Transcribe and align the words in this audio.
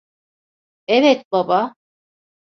Evet, 0.87 1.31
baba. 1.31 1.73